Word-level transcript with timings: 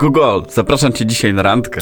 Google, 0.00 0.40
zapraszam 0.48 0.92
cię 0.92 1.06
dzisiaj 1.06 1.34
na 1.34 1.42
randkę. 1.42 1.80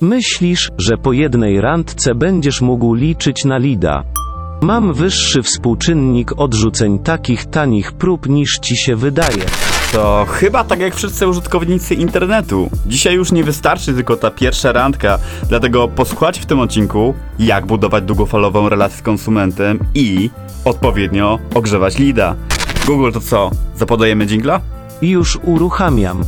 Myślisz, 0.00 0.68
że 0.78 0.96
po 0.96 1.12
jednej 1.12 1.60
randce 1.60 2.14
będziesz 2.14 2.60
mógł 2.60 2.94
liczyć 2.94 3.44
na 3.44 3.58
lida. 3.58 4.04
Mam 4.62 4.94
wyższy 4.94 5.42
współczynnik 5.42 6.32
odrzuceń 6.40 6.98
takich 6.98 7.46
tanich 7.46 7.92
prób 7.92 8.28
niż 8.28 8.58
ci 8.58 8.76
się 8.76 8.96
wydaje. 8.96 9.44
To 9.92 10.26
chyba 10.28 10.64
tak 10.64 10.80
jak 10.80 10.94
wszyscy 10.94 11.28
użytkownicy 11.28 11.94
internetu. 11.94 12.70
Dzisiaj 12.86 13.14
już 13.14 13.32
nie 13.32 13.44
wystarczy 13.44 13.94
tylko 13.94 14.16
ta 14.16 14.30
pierwsza 14.30 14.72
randka, 14.72 15.18
dlatego 15.48 15.88
posłuchajcie 15.88 16.40
w 16.40 16.46
tym 16.46 16.60
odcinku, 16.60 17.14
jak 17.38 17.66
budować 17.66 18.04
długofalową 18.04 18.68
relację 18.68 18.98
z 18.98 19.02
konsumentem 19.02 19.78
i 19.94 20.30
odpowiednio 20.64 21.38
ogrzewać 21.54 21.98
lida. 21.98 22.36
Google 22.86 23.12
to 23.12 23.20
co? 23.20 23.50
Zapodajemy 23.76 24.26
dżingla? 24.26 24.60
Już 25.02 25.38
uruchamiam. 25.42 26.24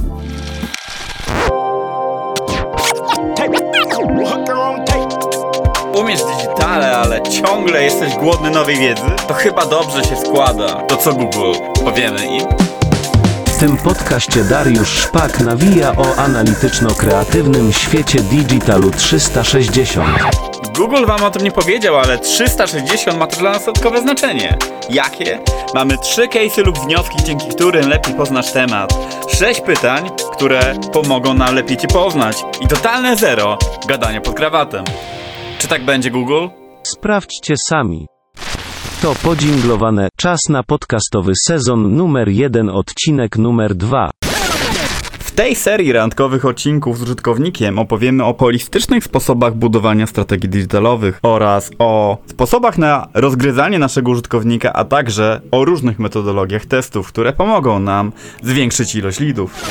Ciągle 7.30 7.82
jesteś 7.84 8.14
głodny 8.14 8.50
nowej 8.50 8.76
wiedzy? 8.76 9.02
To 9.28 9.34
chyba 9.34 9.66
dobrze 9.66 10.04
się 10.04 10.16
składa. 10.16 10.74
To 10.74 10.96
co 10.96 11.12
Google? 11.12 11.52
Powiemy 11.84 12.26
im? 12.26 12.46
W 13.46 13.58
tym 13.60 13.76
podcaście 13.76 14.44
Dariusz 14.44 14.88
Szpak 14.88 15.40
nawija 15.40 15.92
o 15.96 16.16
analityczno-kreatywnym 16.16 17.72
świecie 17.72 18.20
Digitalu 18.20 18.90
360. 18.90 20.08
Google 20.76 21.06
wam 21.06 21.24
o 21.24 21.30
tym 21.30 21.42
nie 21.42 21.50
powiedział, 21.52 21.98
ale 21.98 22.18
360 22.18 23.18
ma 23.18 23.26
to 23.26 23.36
dla 23.36 23.50
nas 23.50 23.64
dodatkowe 23.64 24.00
znaczenie. 24.00 24.58
Jakie? 24.90 25.38
Mamy 25.74 25.98
trzy 25.98 26.28
case'y 26.28 26.64
lub 26.64 26.78
wnioski, 26.78 27.16
dzięki 27.24 27.48
którym 27.48 27.88
lepiej 27.88 28.14
poznasz 28.14 28.52
temat. 28.52 28.94
Sześć 29.28 29.60
pytań, 29.60 30.10
które 30.32 30.74
pomogą 30.92 31.34
nam 31.34 31.54
lepiej 31.54 31.76
cię 31.76 31.88
poznać. 31.88 32.36
I 32.60 32.68
totalne 32.68 33.16
zero 33.16 33.58
gadania 33.88 34.20
pod 34.20 34.34
krawatem. 34.34 34.84
Czy 35.58 35.68
tak 35.68 35.84
będzie, 35.84 36.10
Google? 36.10 36.59
Sprawdźcie 36.82 37.54
sami. 37.56 38.06
To 39.02 39.14
podzięglowane 39.22 40.08
czas 40.16 40.40
na 40.48 40.62
podcastowy 40.62 41.32
sezon 41.46 41.96
numer 41.96 42.28
1 42.28 42.68
odcinek 42.68 43.38
numer 43.38 43.74
2. 43.74 44.10
W 45.18 45.30
tej 45.30 45.56
serii 45.56 45.92
randkowych 45.92 46.44
odcinków 46.44 46.98
z 46.98 47.02
użytkownikiem 47.02 47.78
opowiemy 47.78 48.24
o 48.24 48.34
holistycznych 48.38 49.04
sposobach 49.04 49.54
budowania 49.54 50.06
strategii 50.06 50.48
digitalowych 50.48 51.18
oraz 51.22 51.70
o 51.78 52.18
sposobach 52.26 52.78
na 52.78 53.08
rozgryzanie 53.14 53.78
naszego 53.78 54.10
użytkownika, 54.10 54.72
a 54.72 54.84
także 54.84 55.40
o 55.50 55.64
różnych 55.64 55.98
metodologiach 55.98 56.66
testów, 56.66 57.08
które 57.08 57.32
pomogą 57.32 57.78
nam 57.78 58.12
zwiększyć 58.42 58.94
ilość 58.94 59.20
lidów. 59.20 59.64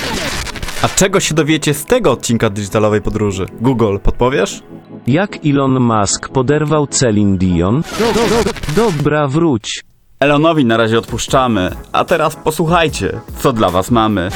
A 0.82 0.88
czego 0.88 1.20
się 1.20 1.36
dowiecie 1.36 1.74
z 1.74 1.86
tego 1.86 2.12
odcinka 2.12 2.50
digitalowej 2.50 3.02
podróży? 3.02 3.46
Google, 3.62 3.98
podpowiesz? 4.04 4.64
Jak 5.10 5.46
Elon 5.46 5.80
Musk 5.80 6.30
poderwał 6.30 6.88
Celine 6.88 7.38
Dion? 7.38 7.82
Do, 8.00 8.14
do, 8.14 8.44
do, 8.44 8.52
dobra, 8.76 9.28
wróć. 9.28 9.84
Elonowi 10.20 10.66
na 10.66 10.78
razie 10.78 11.00
odpuszczamy, 11.00 11.72
a 11.92 12.06
teraz 12.06 12.36
posłuchajcie, 12.36 13.20
co 13.38 13.54
dla 13.54 13.70
was 13.70 13.92
mamy. 13.92 14.30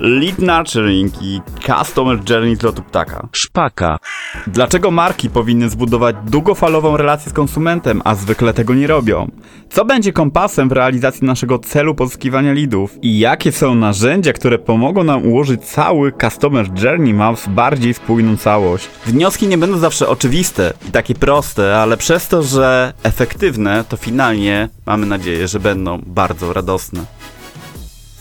Lead 0.00 0.38
Nurturing 0.38 1.22
i 1.22 1.40
Customer 1.66 2.18
Journey 2.30 2.56
z 2.56 2.62
lotu 2.62 2.82
ptaka. 2.82 3.28
Szpaka. 3.32 3.97
Dlaczego 4.46 4.90
marki 4.90 5.30
powinny 5.30 5.68
zbudować 5.68 6.16
długofalową 6.26 6.96
relację 6.96 7.30
z 7.30 7.34
konsumentem, 7.34 8.02
a 8.04 8.14
zwykle 8.14 8.54
tego 8.54 8.74
nie 8.74 8.86
robią? 8.86 9.30
Co 9.70 9.84
będzie 9.84 10.12
kompasem 10.12 10.68
w 10.68 10.72
realizacji 10.72 11.26
naszego 11.26 11.58
celu 11.58 11.94
pozyskiwania 11.94 12.52
lidów? 12.52 12.98
I 13.02 13.18
jakie 13.18 13.52
są 13.52 13.74
narzędzia, 13.74 14.32
które 14.32 14.58
pomogą 14.58 15.04
nam 15.04 15.26
ułożyć 15.26 15.64
cały 15.64 16.12
Customer 16.12 16.66
Journey 16.82 17.14
Map 17.14 17.38
w 17.38 17.48
bardziej 17.48 17.94
spójną 17.94 18.36
całość? 18.36 18.88
Wnioski 19.06 19.48
nie 19.48 19.58
będą 19.58 19.78
zawsze 19.78 20.08
oczywiste 20.08 20.72
i 20.88 20.90
takie 20.90 21.14
proste, 21.14 21.76
ale 21.76 21.96
przez 21.96 22.28
to, 22.28 22.42
że 22.42 22.92
efektywne, 23.02 23.84
to 23.88 23.96
finalnie 23.96 24.68
mamy 24.86 25.06
nadzieję, 25.06 25.48
że 25.48 25.60
będą 25.60 26.02
bardzo 26.06 26.52
radosne. 26.52 27.04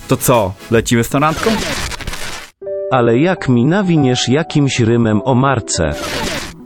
To 0.07 0.17
co, 0.17 0.53
lecimy 0.71 1.03
z 1.03 1.09
tą 1.09 1.19
randką? 1.19 1.49
Ale 2.91 3.17
jak 3.19 3.49
mi 3.49 3.65
nawiniesz 3.65 4.29
jakimś 4.29 4.79
rymem 4.79 5.21
o 5.25 5.35
marce? 5.35 5.95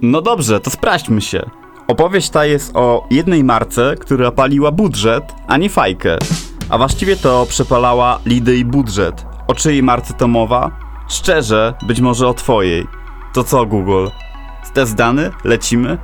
No 0.02 0.22
dobrze, 0.22 0.60
to 0.60 0.70
sprawdźmy 0.70 1.22
się. 1.22 1.50
Opowieść 1.88 2.30
ta 2.30 2.46
jest 2.46 2.76
o 2.76 3.08
jednej 3.12 3.44
marce, 3.44 3.96
która 4.00 4.32
paliła 4.32 4.72
budżet, 4.72 5.24
a 5.48 5.58
nie 5.58 5.70
fajkę. 5.70 6.18
A 6.70 6.78
właściwie 6.78 7.16
to 7.16 7.46
przepalała 7.50 8.20
lidy 8.26 8.58
i 8.58 8.66
budżet. 8.66 9.26
O 9.48 9.56
czyjej 9.56 9.84
marce 9.84 10.14
to 10.14 10.28
mowa? 10.28 10.72
Szczerze, 11.10 11.74
być 11.88 12.02
może 12.02 12.28
o 12.28 12.34
twojej. 12.34 12.88
To 13.34 13.44
co, 13.44 13.66
Google? 13.66 14.08
Test 14.74 14.96
dany? 14.96 15.32
Lecimy? 15.44 15.98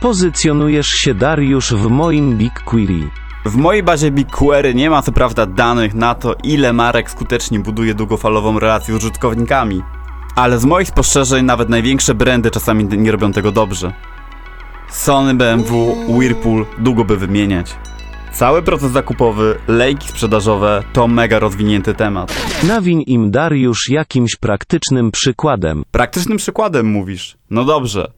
Pozycjonujesz 0.00 0.88
się 0.88 1.14
Dariusz 1.14 1.74
w 1.74 1.86
moim 1.86 2.36
BigQuery. 2.36 3.10
W 3.46 3.56
mojej 3.56 3.82
bazie 3.82 4.10
BigQuery 4.10 4.74
nie 4.74 4.90
ma 4.90 5.02
co 5.02 5.12
prawda 5.12 5.46
danych 5.46 5.94
na 5.94 6.14
to, 6.14 6.34
ile 6.42 6.72
marek 6.72 7.10
skutecznie 7.10 7.60
buduje 7.60 7.94
długofalową 7.94 8.58
relację 8.58 8.94
z 8.94 8.96
użytkownikami. 8.96 9.82
Ale 10.36 10.58
z 10.58 10.64
moich 10.64 10.88
spostrzeżeń 10.88 11.44
nawet 11.44 11.68
największe 11.68 12.14
brandy 12.14 12.50
czasami 12.50 12.84
nie 12.84 13.12
robią 13.12 13.32
tego 13.32 13.52
dobrze. 13.52 13.92
Sony, 14.90 15.34
BMW, 15.34 15.96
Whirlpool, 16.08 16.66
długo 16.78 17.04
by 17.04 17.16
wymieniać. 17.16 17.76
Cały 18.32 18.62
proces 18.62 18.92
zakupowy, 18.92 19.58
lejki 19.68 20.08
sprzedażowe 20.08 20.82
to 20.92 21.08
mega 21.08 21.38
rozwinięty 21.38 21.94
temat. 21.94 22.34
Nawiń 22.62 23.04
im 23.06 23.30
Dariusz 23.30 23.88
jakimś 23.90 24.36
praktycznym 24.36 25.10
przykładem. 25.10 25.82
Praktycznym 25.90 26.38
przykładem 26.38 26.86
mówisz. 26.86 27.36
No 27.50 27.64
dobrze. 27.64 28.10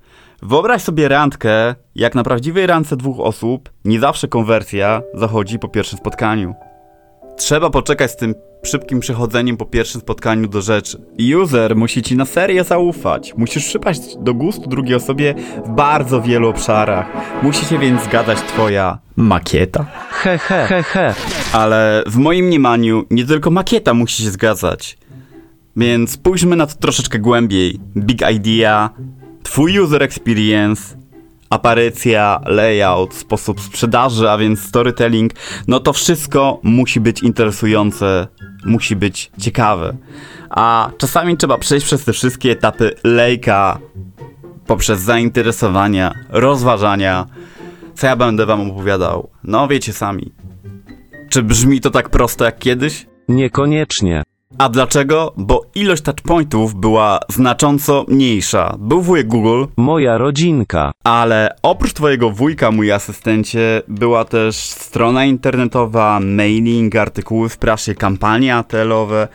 Wyobraź 0.43 0.83
sobie 0.83 1.09
randkę, 1.09 1.75
jak 1.95 2.15
na 2.15 2.25
prawdziwej 2.25 2.67
randce 2.67 2.97
dwóch 2.97 3.21
osób, 3.21 3.71
nie 3.85 4.01
zawsze 4.01 4.29
konwersja 4.29 5.03
zachodzi 5.15 5.59
po 5.59 5.69
pierwszym 5.69 5.99
spotkaniu. 5.99 6.55
Trzeba 7.37 7.71
poczekać 7.71 8.11
z 8.11 8.17
tym 8.17 8.35
szybkim 8.63 9.01
przechodzeniem 9.01 9.57
po 9.57 9.67
pierwszym 9.67 10.01
spotkaniu 10.01 10.49
do 10.49 10.63
rzeczy. 10.63 11.03
User 11.43 11.77
musi 11.77 12.03
ci 12.03 12.17
na 12.17 12.25
serio 12.25 12.65
zaufać. 12.65 13.35
Musisz 13.37 13.65
przypaść 13.65 14.01
do 14.17 14.35
gustu 14.35 14.69
drugiej 14.69 14.95
osobie 14.95 15.35
w 15.67 15.69
bardzo 15.69 16.23
wielu 16.23 16.49
obszarach. 16.49 17.07
Musi 17.43 17.67
się 17.67 17.79
więc 17.79 18.03
zgadzać 18.03 18.39
twoja 18.39 18.99
makieta. 19.17 19.87
He 20.11 20.39
he 20.39 20.67
he 20.67 20.83
he. 20.83 21.15
Ale 21.53 22.03
w 22.07 22.17
moim 22.17 22.47
mniemaniu 22.47 23.05
nie 23.11 23.25
tylko 23.25 23.51
makieta 23.51 23.95
musi 23.95 24.23
się 24.23 24.31
zgadzać. 24.31 24.99
Więc 25.77 26.11
spójrzmy 26.11 26.57
na 26.57 26.67
to 26.67 26.75
troszeczkę 26.75 27.19
głębiej. 27.19 27.81
Big 27.97 28.23
idea, 28.31 28.91
twój 29.51 29.79
user 29.81 30.03
experience, 30.03 30.97
aparycja, 31.51 32.41
layout, 32.47 33.15
sposób 33.15 33.61
sprzedaży, 33.61 34.31
a 34.31 34.39
więc 34.39 34.61
storytelling, 34.61 35.33
no 35.69 35.81
to 35.81 35.93
wszystko 35.93 36.61
musi 36.63 37.01
być 37.01 37.23
interesujące, 37.23 38.29
musi 38.65 38.97
być 38.97 39.31
ciekawe. 39.39 39.97
A 40.51 40.91
czasami 40.99 41.37
trzeba 41.37 41.59
przejść 41.59 41.87
przez 41.87 42.05
te 42.05 42.13
wszystkie 42.13 42.51
etapy 42.51 42.95
lejka 43.05 43.79
poprzez 44.67 45.01
zainteresowania, 45.01 46.13
rozważania. 46.29 47.27
Co 47.95 48.07
ja 48.07 48.17
będę 48.17 48.47
wam 48.47 48.71
opowiadał? 48.71 49.31
No 49.45 49.69
wiecie 49.69 49.93
sami. 49.93 50.33
Czy 51.29 51.43
brzmi 51.43 51.81
to 51.81 51.91
tak 51.91 52.09
prosto 52.09 52.45
jak 52.45 52.59
kiedyś? 52.59 53.07
Niekoniecznie. 53.29 54.23
A 54.59 54.69
dlaczego? 54.69 55.33
Bo 55.37 55.67
ilość 55.75 56.03
touchpointów 56.03 56.75
była 56.75 57.21
znacząco 57.29 58.05
mniejsza. 58.09 58.77
Był 58.79 59.03
wujek 59.03 59.27
Google, 59.27 59.65
Moja 59.77 60.19
rodzinka. 60.19 60.93
ale 61.05 61.57
oprócz 61.63 61.93
twojego 61.93 62.31
wujka, 62.31 62.71
mój 62.71 62.93
asystencie, 62.93 63.83
była 63.89 64.25
też 64.25 64.57
strona 64.57 65.25
internetowa, 65.25 66.21
mailing, 66.21 66.97
artykuły 66.97 67.49
w 67.49 67.59
prasie, 67.59 67.95
kampanie 67.95 68.57
ATL-owe. 68.57 69.29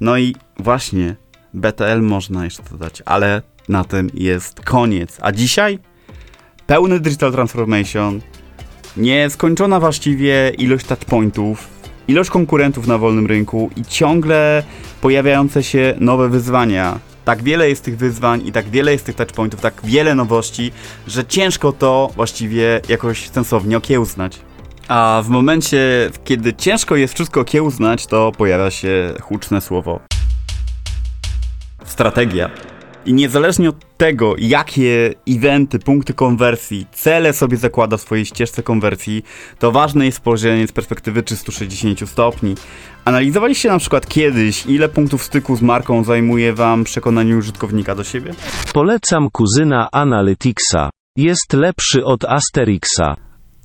No 0.00 0.18
i 0.18 0.34
właśnie, 0.58 1.16
BTL 1.54 2.02
można 2.02 2.44
jeszcze 2.44 2.62
dodać, 2.70 3.02
ale 3.06 3.42
na 3.68 3.84
tym 3.84 4.10
jest 4.14 4.60
koniec. 4.60 5.18
A 5.22 5.32
dzisiaj? 5.32 5.78
Pełny 6.66 7.00
digital 7.00 7.32
transformation, 7.32 8.20
nieskończona 8.96 9.80
właściwie 9.80 10.50
ilość 10.58 10.86
touchpointów, 10.86 11.68
ilość 12.10 12.30
konkurentów 12.30 12.86
na 12.86 12.98
wolnym 12.98 13.26
rynku 13.26 13.70
i 13.76 13.84
ciągle 13.84 14.62
pojawiające 15.00 15.62
się 15.62 15.94
nowe 16.00 16.28
wyzwania. 16.28 16.98
Tak 17.24 17.42
wiele 17.42 17.68
jest 17.68 17.84
tych 17.84 17.96
wyzwań 17.96 18.46
i 18.46 18.52
tak 18.52 18.68
wiele 18.68 18.92
jest 18.92 19.06
tych 19.06 19.14
touchpointów, 19.14 19.60
tak 19.60 19.74
wiele 19.84 20.14
nowości, 20.14 20.72
że 21.06 21.24
ciężko 21.24 21.72
to 21.72 22.10
właściwie 22.16 22.80
jakoś 22.88 23.28
sensownie 23.28 23.76
okiełznać. 23.76 24.38
A 24.88 25.22
w 25.24 25.28
momencie, 25.28 26.10
kiedy 26.24 26.54
ciężko 26.54 26.96
jest 26.96 27.14
wszystko 27.14 27.40
okiełznać, 27.40 28.06
to 28.06 28.32
pojawia 28.38 28.70
się 28.70 29.14
huczne 29.20 29.60
słowo. 29.60 30.00
Strategia. 31.84 32.50
I 33.06 33.12
niezależnie 33.12 33.68
od 33.68 33.89
tego, 34.00 34.34
jakie 34.38 35.14
eventy, 35.28 35.78
punkty 35.78 36.14
konwersji, 36.14 36.86
cele 36.92 37.32
sobie 37.32 37.56
zakłada 37.56 37.96
w 37.96 38.00
swojej 38.00 38.26
ścieżce 38.26 38.62
konwersji, 38.62 39.22
to 39.58 39.72
ważne 39.72 40.06
jest 40.06 40.18
spojrzenie 40.18 40.66
z 40.66 40.72
perspektywy 40.72 41.22
360 41.22 42.10
stopni. 42.10 42.54
Analizowaliście 43.04 43.68
na 43.68 43.78
przykład 43.78 44.06
kiedyś, 44.06 44.66
ile 44.66 44.88
punktów 44.88 45.22
styku 45.22 45.56
z 45.56 45.62
marką 45.62 46.04
zajmuje 46.04 46.52
wam 46.52 46.84
przekonanie 46.84 47.36
użytkownika 47.36 47.94
do 47.94 48.04
siebie? 48.04 48.34
Polecam 48.72 49.28
kuzyna 49.32 49.88
Analyticsa. 49.92 50.90
Jest 51.16 51.52
lepszy 51.52 52.04
od 52.04 52.24
Asterixa. 52.24 53.16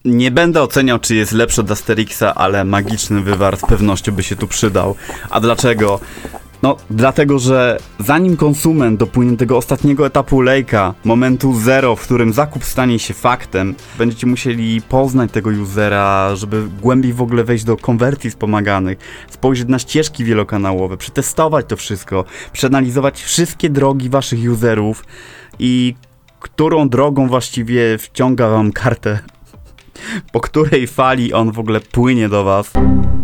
Nie 0.05 0.31
będę 0.31 0.61
oceniał, 0.61 0.99
czy 0.99 1.15
jest 1.15 1.31
lepszy 1.31 1.61
od 1.61 1.71
Asterixa, 1.71 2.35
ale 2.35 2.65
magiczny 2.65 3.21
wywar 3.21 3.57
z 3.57 3.61
pewnością 3.61 4.11
by 4.11 4.23
się 4.23 4.35
tu 4.35 4.47
przydał. 4.47 4.95
A 5.29 5.39
dlaczego? 5.39 5.99
No, 6.65 6.77
dlatego, 6.89 7.39
że 7.39 7.77
zanim 7.99 8.37
konsument 8.37 8.99
dopłynie 8.99 9.31
do 9.31 9.37
tego 9.37 9.57
ostatniego 9.57 10.05
etapu 10.05 10.41
lejka, 10.41 10.93
momentu 11.03 11.53
zero, 11.53 11.95
w 11.95 12.01
którym 12.01 12.33
zakup 12.33 12.63
stanie 12.63 12.99
się 12.99 13.13
faktem, 13.13 13.75
będziecie 13.97 14.27
musieli 14.27 14.81
poznać 14.81 15.31
tego 15.31 15.49
usera, 15.49 16.35
żeby 16.35 16.67
głębiej 16.81 17.13
w 17.13 17.21
ogóle 17.21 17.43
wejść 17.43 17.63
do 17.63 17.77
konwersji 17.77 18.29
wspomaganych, 18.29 18.97
spojrzeć 19.29 19.67
na 19.67 19.79
ścieżki 19.79 20.23
wielokanałowe, 20.23 20.97
przetestować 20.97 21.65
to 21.69 21.75
wszystko, 21.75 22.25
przeanalizować 22.53 23.23
wszystkie 23.23 23.69
drogi 23.69 24.09
waszych 24.09 24.51
userów 24.51 25.03
i 25.59 25.95
którą 26.39 26.89
drogą 26.89 27.27
właściwie 27.27 27.97
wciąga 27.97 28.49
wam 28.49 28.71
kartę, 28.71 29.19
po 30.31 30.39
której 30.39 30.87
fali 30.87 31.33
on 31.33 31.51
w 31.51 31.59
ogóle 31.59 31.79
płynie 31.79 32.29
do 32.29 32.43
was. 32.43 32.71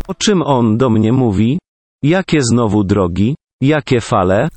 O 0.08 0.14
czym 0.14 0.42
on 0.42 0.78
do 0.78 0.90
mnie 0.90 1.14
mówi? 1.14 1.61
Jakie 2.04 2.44
znowu 2.44 2.84
drogi? 2.84 3.36
Jakie 3.62 4.02
fale? 4.02 4.50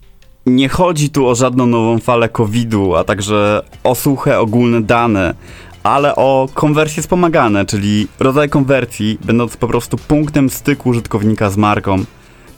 Nie 0.46 0.68
chodzi 0.68 1.10
tu 1.10 1.28
o 1.28 1.34
żadną 1.34 1.66
nową 1.66 1.98
falę 1.98 2.28
COVID-u, 2.28 2.94
a 2.94 3.04
także 3.04 3.62
o 3.84 3.94
suche 3.94 4.38
ogólne 4.38 4.82
dane, 4.82 5.34
ale 5.82 6.16
o 6.16 6.48
konwersje 6.54 7.02
wspomagane, 7.02 7.66
czyli 7.66 8.08
rodzaj 8.20 8.48
konwersji, 8.48 9.18
będąc 9.24 9.56
po 9.56 9.68
prostu 9.68 9.96
punktem 9.96 10.50
styku 10.50 10.88
użytkownika 10.88 11.50
z 11.50 11.56
marką. 11.56 12.04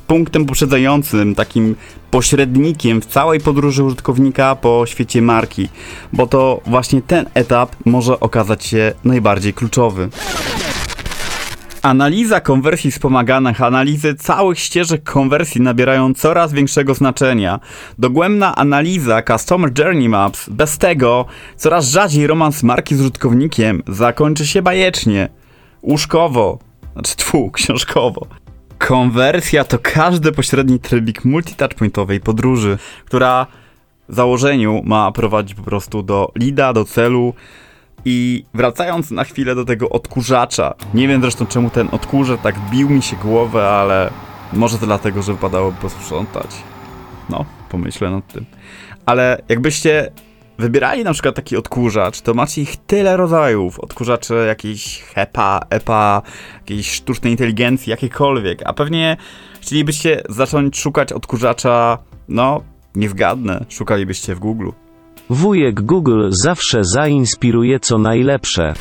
Punktem 0.07 0.47
poprzedzającym, 0.47 1.35
takim 1.35 1.77
pośrednikiem 2.11 3.01
w 3.01 3.07
całej 3.07 3.41
podróży 3.41 3.85
użytkownika 3.85 4.57
po 4.57 4.85
świecie 4.87 5.23
marki, 5.23 5.69
bo 6.13 6.27
to 6.27 6.61
właśnie 6.67 7.03
ten 7.03 7.27
etap 7.35 7.77
może 7.85 8.21
okazać 8.21 8.65
się 8.65 8.93
najbardziej 9.05 9.55
kluczowy. 9.55 10.09
Analiza 11.87 12.41
konwersji 12.41 12.91
wspomaganych, 12.91 13.63
analizy 13.63 14.15
całych 14.15 14.59
ścieżek 14.59 15.03
konwersji 15.03 15.61
nabierają 15.61 16.15
coraz 16.15 16.53
większego 16.53 16.95
znaczenia. 16.95 17.61
Dogłębna 17.99 18.57
analiza 18.57 19.23
Customer 19.23 19.71
Journey 19.79 20.09
Maps, 20.09 20.49
bez 20.49 20.79
tego 20.79 21.25
coraz 21.57 21.89
rzadziej 21.91 22.27
romans 22.27 22.63
marki 22.63 22.97
z 22.97 23.01
użytkownikiem 23.01 23.83
zakończy 23.89 24.47
się 24.47 24.63
bajecznie. 24.63 25.29
Łóżkowo, 25.83 26.59
znaczy 26.93 27.17
tfu, 27.17 27.51
książkowo. 27.57 28.27
Konwersja 28.79 29.65
to 29.65 29.79
każdy 29.83 30.33
pośredni 30.33 30.81
trybik 30.81 31.25
multitouchpointowej 31.25 32.21
podróży, 32.21 32.79
która 33.05 33.47
w 34.09 34.15
założeniu 34.15 34.83
ma 34.85 35.13
prowadzić 35.13 35.55
po 35.55 35.63
prostu 35.63 36.03
do 36.03 36.33
lida, 36.37 36.73
do 36.73 36.85
celu, 36.85 37.35
i 38.09 38.45
wracając 38.55 39.11
na 39.11 39.25
chwilę 39.25 39.55
do 39.55 39.65
tego 39.65 39.89
odkurzacza, 39.89 40.75
nie 40.95 41.09
wiem 41.09 41.21
zresztą 41.21 41.47
czemu 41.47 41.71
ten 41.71 41.89
odkurzacz 41.93 42.41
tak 42.41 42.55
bił 42.71 42.91
mi 42.91 43.03
się 43.03 43.17
głowę, 43.17 43.69
ale 43.69 44.11
może 44.53 44.79
to 44.79 44.87
dlatego, 44.87 45.23
że 45.23 45.33
wypadałoby 45.33 45.77
posprzątać. 45.81 46.51
No, 47.31 47.45
pomyślę 47.69 48.11
nad 48.11 48.33
tym. 48.33 48.47
Ale 49.07 49.43
jakbyście 49.49 50.13
wybierali 50.59 51.05
na 51.05 51.13
przykład 51.13 51.35
taki 51.35 51.57
odkurzacz, 51.57 52.21
to 52.21 52.35
macie 52.35 52.63
ich 52.63 52.77
tyle 52.77 53.17
rodzajów. 53.17 53.81
Odkurzacze 53.81 54.35
jakiejś 54.35 55.03
HEPA, 55.03 55.61
EPA, 55.71 56.23
jakiejś 56.59 56.91
sztucznej 56.91 57.33
inteligencji, 57.33 57.91
jakiekolwiek. 57.91 58.63
A 58.65 58.73
pewnie 58.73 59.17
chcielibyście 59.61 60.23
zacząć 60.29 60.79
szukać 60.79 61.13
odkurzacza, 61.13 61.99
no, 62.29 62.63
nie 62.95 63.09
zgadnę, 63.09 63.65
szukalibyście 63.69 64.35
w 64.35 64.39
Google. 64.39 64.71
Wujek 65.31 65.81
Google 65.81 66.27
zawsze 66.31 66.85
zainspiruje 66.85 67.81
co 67.81 67.99
najlepsze. 67.99 68.75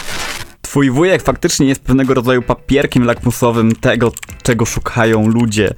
Twój 0.61 0.89
wujek 0.89 1.21
faktycznie 1.21 1.67
jest 1.67 1.83
pewnego 1.83 2.13
rodzaju 2.13 2.41
papierkiem 2.41 3.05
lakmusowym 3.05 3.75
tego, 3.75 4.11
czego 4.43 4.65
szukają 4.65 5.27
ludzie. 5.27 5.73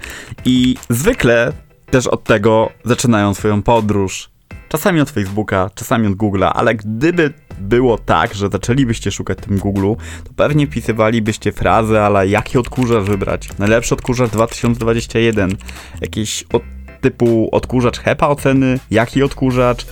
I 0.45 0.75
zwykle 0.89 1.53
też 1.91 2.07
od 2.07 2.23
tego 2.23 2.69
zaczynają 2.83 3.33
swoją 3.33 3.61
podróż. 3.63 4.29
Czasami 4.69 5.01
od 5.01 5.09
Facebooka, 5.09 5.69
czasami 5.75 6.07
od 6.07 6.13
Google'a, 6.13 6.51
ale 6.53 6.75
gdyby 6.75 7.33
było 7.59 7.97
tak, 7.97 8.33
że 8.35 8.49
zaczęlibyście 8.49 9.11
szukać 9.11 9.37
tym 9.37 9.57
Google'u, 9.57 9.95
to 10.23 10.31
pewnie 10.35 10.67
wpisywalibyście 10.67 11.51
frazy, 11.51 11.99
ale 11.99 12.27
jaki 12.27 12.57
odkurzacz 12.57 13.03
wybrać? 13.03 13.49
Najlepszy 13.59 13.93
odkurzacz 13.93 14.29
2021. 14.29 15.57
Jakiś 16.01 16.45
od 16.53 16.63
typu 17.01 17.49
odkurzacz 17.51 17.99
HEPA 17.99 18.27
oceny, 18.27 18.79
jaki 18.91 19.23
odkurzacz, 19.23 19.85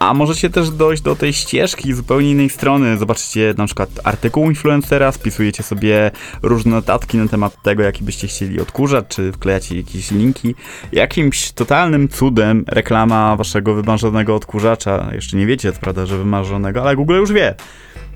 a 0.00 0.14
możecie 0.14 0.50
też 0.50 0.70
dojść 0.70 1.02
do 1.02 1.16
tej 1.16 1.32
ścieżki 1.32 1.94
zupełnie 1.94 2.30
innej 2.30 2.50
strony. 2.50 2.98
Zobaczycie 2.98 3.54
na 3.58 3.66
przykład 3.66 3.90
artykuł 4.04 4.44
influencera, 4.44 5.12
spisujecie 5.12 5.62
sobie 5.62 6.10
różne 6.42 6.70
notatki 6.72 7.18
na 7.18 7.28
temat 7.28 7.62
tego, 7.62 7.82
jaki 7.82 8.04
byście 8.04 8.26
chcieli 8.28 8.60
odkurzać, 8.60 9.04
czy 9.08 9.32
wklejacie 9.32 9.76
jakieś 9.76 10.10
linki. 10.10 10.54
Jakimś 10.92 11.52
totalnym 11.52 12.08
cudem 12.08 12.64
reklama 12.68 13.36
waszego 13.36 13.74
wymarzonego 13.74 14.34
odkurzacza, 14.34 15.10
jeszcze 15.12 15.36
nie 15.36 15.46
wiecie, 15.46 15.72
prawda, 15.72 16.06
że 16.06 16.18
wymarzonego, 16.18 16.82
ale 16.82 16.96
Google 16.96 17.14
już 17.14 17.32
wie. 17.32 17.54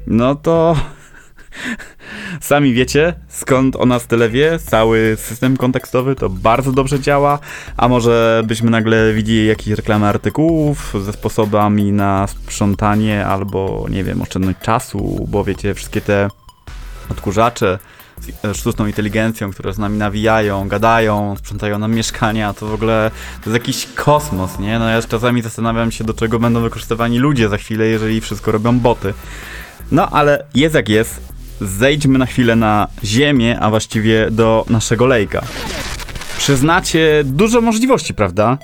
No 0.06 0.34
to 0.34 0.76
Sami 2.40 2.74
wiecie, 2.74 3.14
skąd 3.28 3.76
o 3.76 3.86
nas 3.86 4.06
tyle 4.06 4.28
wie, 4.28 4.58
cały 4.58 5.16
system 5.20 5.56
kontekstowy 5.56 6.14
to 6.14 6.28
bardzo 6.28 6.72
dobrze 6.72 7.00
działa, 7.00 7.38
a 7.76 7.88
może 7.88 8.42
byśmy 8.46 8.70
nagle 8.70 9.12
widzieli 9.12 9.46
jakieś 9.46 9.68
reklamy 9.68 10.06
artykułów 10.06 10.94
ze 11.04 11.12
sposobami 11.12 11.92
na 11.92 12.26
sprzątanie 12.26 13.26
albo, 13.26 13.86
nie 13.90 14.04
wiem, 14.04 14.22
oszczędność 14.22 14.58
czasu, 14.58 15.26
bo 15.28 15.44
wiecie, 15.44 15.74
wszystkie 15.74 16.00
te 16.00 16.28
odkurzacze 17.10 17.78
z 18.52 18.56
sztuczną 18.56 18.86
inteligencją, 18.86 19.50
które 19.50 19.72
z 19.72 19.78
nami 19.78 19.98
nawijają, 19.98 20.68
gadają, 20.68 21.36
sprzątają 21.36 21.78
nam 21.78 21.94
mieszkania, 21.94 22.54
to 22.54 22.66
w 22.66 22.74
ogóle 22.74 23.10
to 23.44 23.50
jest 23.50 23.62
jakiś 23.62 23.88
kosmos, 23.94 24.58
nie? 24.58 24.78
No 24.78 24.88
ja 24.88 25.02
czasami 25.02 25.42
zastanawiam 25.42 25.92
się, 25.92 26.04
do 26.04 26.14
czego 26.14 26.38
będą 26.38 26.62
wykorzystywani 26.62 27.18
ludzie 27.18 27.48
za 27.48 27.56
chwilę, 27.56 27.86
jeżeli 27.86 28.20
wszystko 28.20 28.52
robią 28.52 28.78
boty. 28.78 29.14
No 29.92 30.08
ale 30.10 30.44
jest 30.54 30.74
jak 30.74 30.88
jest, 30.88 31.33
zejdźmy 31.60 32.18
na 32.18 32.26
chwilę 32.26 32.56
na 32.56 32.88
ziemię, 33.04 33.60
a 33.60 33.70
właściwie 33.70 34.30
do 34.30 34.64
naszego 34.70 35.06
lejka. 35.06 35.42
Przyznacie 36.38 37.22
dużo 37.24 37.60
możliwości, 37.60 38.14
prawda? 38.14 38.58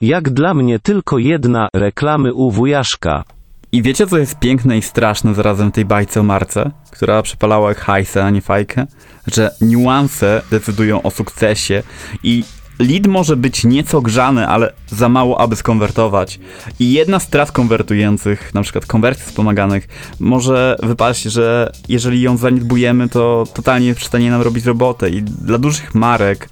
Jak 0.00 0.30
dla 0.30 0.54
mnie 0.54 0.78
tylko 0.78 1.18
jedna 1.18 1.68
reklamy 1.74 2.34
u 2.34 2.50
wujaszka. 2.50 3.24
I 3.72 3.82
wiecie, 3.82 4.06
co 4.06 4.18
jest 4.18 4.38
piękne 4.38 4.78
i 4.78 4.82
straszne 4.82 5.34
zarazem 5.34 5.70
w 5.70 5.74
tej 5.74 5.84
bajce 5.84 6.20
o 6.20 6.22
Marce, 6.22 6.70
która 6.90 7.22
przepalała 7.22 7.68
jak 7.68 7.78
hajsę, 7.78 8.24
a 8.24 8.30
nie 8.30 8.40
fajkę? 8.40 8.86
Że 9.26 9.50
niuanse 9.60 10.42
decydują 10.50 11.02
o 11.02 11.10
sukcesie 11.10 11.82
i 12.22 12.44
Lead 12.78 13.06
może 13.06 13.36
być 13.36 13.64
nieco 13.64 14.00
grzany, 14.00 14.48
ale 14.48 14.72
za 14.88 15.08
mało, 15.08 15.40
aby 15.40 15.56
skonwertować. 15.56 16.40
I 16.78 16.92
jedna 16.92 17.20
z 17.20 17.28
tras 17.28 17.52
konwertujących, 17.52 18.54
na 18.54 18.62
przykład 18.62 18.86
konwersji 18.86 19.24
wspomaganych, 19.26 19.88
może 20.20 20.76
wypaść, 20.82 21.22
że 21.22 21.72
jeżeli 21.88 22.20
ją 22.20 22.36
zaniedbujemy, 22.36 23.08
to 23.08 23.44
totalnie 23.54 23.94
przestanie 23.94 24.30
nam 24.30 24.42
robić 24.42 24.64
robotę. 24.64 25.10
I 25.10 25.22
dla 25.22 25.58
dużych 25.58 25.94
marek 25.94 26.48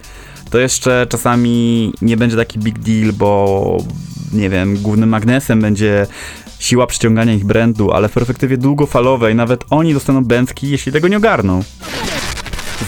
to 0.51 0.59
jeszcze 0.59 1.07
czasami 1.11 1.93
nie 2.03 2.17
będzie 2.17 2.37
taki 2.37 2.59
big 2.59 2.79
deal, 2.79 3.13
bo 3.13 3.79
nie 4.33 4.51
wiem, 4.51 4.77
głównym 4.83 5.09
magnesem 5.09 5.61
będzie 5.61 6.07
siła 6.59 6.87
przyciągania 6.87 7.35
ich 7.35 7.45
brandu, 7.45 7.93
ale 7.93 8.09
w 8.09 8.13
perspektywie 8.13 8.57
długofalowej 8.57 9.35
nawet 9.35 9.65
oni 9.71 9.95
dostaną 9.95 10.25
bęcki, 10.25 10.71
jeśli 10.71 10.93
tego 10.93 11.09
nie 11.09 11.17
ogarną. 11.17 11.63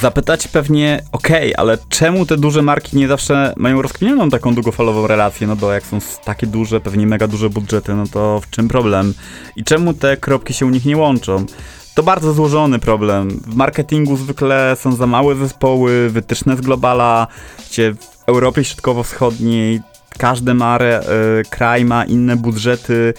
Zapytać 0.00 0.48
pewnie, 0.48 1.02
okej, 1.12 1.54
okay, 1.54 1.56
ale 1.56 1.78
czemu 1.88 2.26
te 2.26 2.36
duże 2.36 2.62
marki 2.62 2.96
nie 2.96 3.08
zawsze 3.08 3.54
mają 3.56 3.82
rozkminioną 3.82 4.30
taką 4.30 4.54
długofalową 4.54 5.06
relację? 5.06 5.46
No 5.46 5.56
bo 5.56 5.72
jak 5.72 5.84
są 5.84 5.98
takie 6.24 6.46
duże, 6.46 6.80
pewnie 6.80 7.06
mega 7.06 7.28
duże 7.28 7.50
budżety, 7.50 7.94
no 7.94 8.04
to 8.06 8.40
w 8.40 8.50
czym 8.50 8.68
problem? 8.68 9.14
I 9.56 9.64
czemu 9.64 9.94
te 9.94 10.16
kropki 10.16 10.54
się 10.54 10.66
u 10.66 10.70
nich 10.70 10.84
nie 10.84 10.96
łączą? 10.96 11.46
To 11.94 12.02
bardzo 12.02 12.32
złożony 12.32 12.78
problem. 12.78 13.28
W 13.28 13.54
marketingu 13.54 14.16
zwykle 14.16 14.76
są 14.80 14.92
za 14.92 15.06
małe 15.06 15.34
zespoły, 15.34 16.10
wytyczne 16.10 16.56
z 16.56 16.60
globala, 16.60 17.26
gdzie 17.70 17.94
w 17.94 18.24
Europie 18.26 18.64
Środkowo-Wschodniej 18.64 19.80
każdy 20.18 20.54
ma, 20.54 20.78
y, 20.78 20.80
kraj 21.50 21.84
ma 21.84 22.04
inne 22.04 22.36
budżety, 22.36 23.14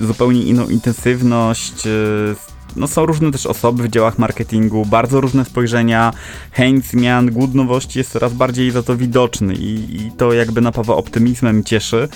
y, 0.00 0.04
zupełnie 0.04 0.42
inną 0.42 0.68
intensywność, 0.68 1.86
y, 1.86 2.53
no, 2.76 2.86
są 2.86 3.06
różne 3.06 3.32
też 3.32 3.46
osoby 3.46 3.82
w 3.82 3.88
działach 3.88 4.18
marketingu, 4.18 4.86
bardzo 4.86 5.20
różne 5.20 5.44
spojrzenia, 5.44 6.12
chęć 6.52 6.84
zmian, 6.84 7.30
głód 7.30 7.54
nowości 7.54 7.98
jest 7.98 8.12
coraz 8.12 8.32
bardziej 8.32 8.70
za 8.70 8.82
to 8.82 8.96
widoczny 8.96 9.54
i, 9.54 9.96
i 9.96 10.12
to 10.12 10.32
jakby 10.32 10.60
napawa 10.60 10.94
optymizmem 10.94 11.64
cieszy. 11.64 12.08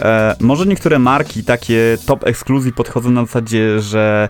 E, 0.00 0.36
może 0.40 0.66
niektóre 0.66 0.98
marki, 0.98 1.44
takie 1.44 1.98
top 2.06 2.26
ekskluzji 2.26 2.72
podchodzą 2.72 3.10
na 3.10 3.26
zasadzie, 3.26 3.80
że 3.80 4.28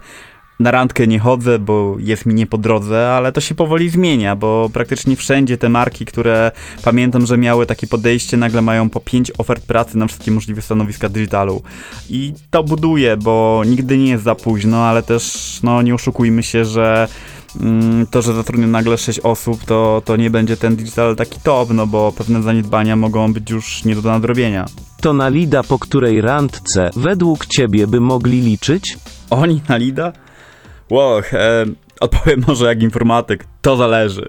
na 0.61 0.71
randkę 0.71 1.07
nie 1.07 1.19
chodzę, 1.19 1.59
bo 1.59 1.97
jest 1.99 2.27
mi 2.27 2.35
nie 2.35 2.47
po 2.47 2.59
drodze, 2.59 3.09
ale 3.13 3.33
to 3.33 3.41
się 3.41 3.55
powoli 3.55 3.91
zmienia, 3.91 4.37
bo 4.37 4.71
praktycznie 4.73 5.17
wszędzie 5.17 5.59
te 5.59 5.69
marki, 5.69 6.05
które 6.05 6.53
pamiętam, 6.85 7.27
że 7.27 7.39
miały 7.39 7.67
takie 7.67 7.87
podejście, 7.87 8.37
nagle 8.37 8.63
mają 8.63 8.91
po 8.91 9.01
pięć 9.01 9.33
ofert 9.39 9.67
pracy 9.67 9.99
na 9.99 10.07
wszystkie 10.07 10.31
możliwe 10.31 10.63
stanowiska 10.63 11.09
digitalu. 11.09 11.63
I 12.11 12.33
to 12.51 12.63
buduje, 12.63 13.17
bo 13.17 13.63
nigdy 13.67 13.99
nie 13.99 14.09
jest 14.09 14.25
za 14.25 14.35
późno, 14.35 14.85
ale 14.85 15.03
też 15.03 15.51
no, 15.63 15.83
nie 15.83 15.95
oszukujmy 15.95 16.43
się, 16.43 16.65
że 16.65 17.09
mm, 17.61 18.07
to, 18.07 18.23
że 18.23 18.35
zatrudnię 18.35 18.67
nagle 18.67 18.99
6 18.99 19.21
osób, 19.21 19.65
to, 19.65 20.03
to 20.05 20.17
nie 20.17 20.31
będzie 20.31 20.57
ten 20.57 20.77
digital 20.77 21.17
taki 21.17 21.41
top, 21.41 21.69
no 21.71 21.87
bo 21.87 22.13
pewne 22.13 22.43
zaniedbania 22.43 22.97
mogą 22.97 23.33
być 23.33 23.51
już 23.51 23.85
nie 23.85 23.97
do 23.97 24.11
nadrobienia. 24.11 24.67
To 25.01 25.13
na 25.13 25.29
Lida, 25.29 25.63
po 25.63 25.79
której 25.79 26.21
randce 26.21 26.91
według 26.97 27.47
ciebie 27.47 27.87
by 27.87 28.01
mogli 28.01 28.41
liczyć? 28.41 28.99
Oni 29.31 29.61
na 29.69 29.77
Lida? 29.77 30.13
Wow, 30.90 31.19
e, 31.19 31.66
odpowiem 32.00 32.45
może 32.49 32.66
jak 32.66 32.83
informatyk, 32.83 33.45
to 33.62 33.76
zależy. 33.76 34.28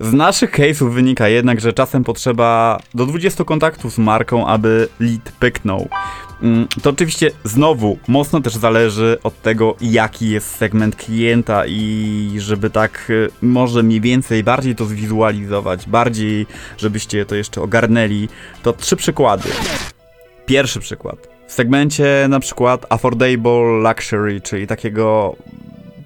Z 0.00 0.12
naszych 0.12 0.52
case'ów 0.58 0.90
wynika 0.92 1.28
jednak, 1.28 1.60
że 1.60 1.72
czasem 1.72 2.04
potrzeba 2.04 2.80
do 2.94 3.06
20 3.06 3.44
kontaktów 3.44 3.92
z 3.92 3.98
marką, 3.98 4.46
aby 4.46 4.88
lead 5.00 5.32
pyknął. 5.40 5.88
Mm, 6.42 6.68
To 6.82 6.90
oczywiście 6.90 7.30
znowu 7.44 7.98
mocno 8.08 8.40
też 8.40 8.54
zależy 8.54 9.18
od 9.22 9.42
tego, 9.42 9.76
jaki 9.80 10.30
jest 10.30 10.56
segment 10.56 10.96
klienta 10.96 11.66
i 11.66 12.34
żeby 12.38 12.70
tak 12.70 13.10
e, 13.10 13.46
może 13.46 13.82
mniej 13.82 14.00
więcej 14.00 14.44
bardziej 14.44 14.74
to 14.74 14.84
zwizualizować, 14.84 15.86
bardziej 15.86 16.46
żebyście 16.78 17.26
to 17.26 17.34
jeszcze 17.34 17.62
ogarnęli, 17.62 18.28
to 18.62 18.72
trzy 18.72 18.96
przykłady. 18.96 19.48
Pierwszy 20.46 20.80
przykład. 20.80 21.28
W 21.46 21.52
segmencie 21.52 22.26
na 22.28 22.40
przykład 22.40 22.86
affordable 22.88 23.80
luxury, 23.82 24.40
czyli 24.40 24.66
takiego 24.66 25.36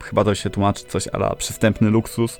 chyba 0.04 0.24
to 0.24 0.34
się 0.34 0.50
tłumaczy 0.50 0.84
coś 0.84 1.08
ala 1.08 1.36
przystępny 1.36 1.90
luksus, 1.90 2.38